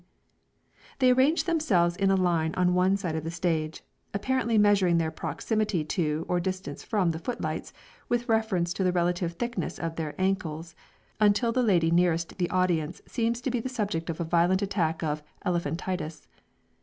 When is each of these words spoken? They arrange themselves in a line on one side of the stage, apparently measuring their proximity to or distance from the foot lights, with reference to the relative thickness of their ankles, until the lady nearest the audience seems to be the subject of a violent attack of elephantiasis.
They 0.97 1.11
arrange 1.11 1.43
themselves 1.43 1.95
in 1.95 2.09
a 2.09 2.15
line 2.15 2.55
on 2.55 2.73
one 2.73 2.97
side 2.97 3.15
of 3.15 3.23
the 3.23 3.29
stage, 3.29 3.83
apparently 4.15 4.57
measuring 4.57 4.97
their 4.97 5.11
proximity 5.11 5.85
to 5.85 6.25
or 6.27 6.39
distance 6.39 6.83
from 6.83 7.11
the 7.11 7.19
foot 7.19 7.39
lights, 7.39 7.71
with 8.09 8.27
reference 8.27 8.73
to 8.73 8.83
the 8.83 8.91
relative 8.91 9.33
thickness 9.33 9.77
of 9.77 9.97
their 9.97 10.19
ankles, 10.19 10.73
until 11.19 11.51
the 11.51 11.61
lady 11.61 11.91
nearest 11.91 12.35
the 12.39 12.49
audience 12.49 13.03
seems 13.05 13.41
to 13.41 13.51
be 13.51 13.59
the 13.59 13.69
subject 13.69 14.09
of 14.09 14.19
a 14.19 14.23
violent 14.23 14.63
attack 14.63 15.03
of 15.03 15.21
elephantiasis. 15.45 16.25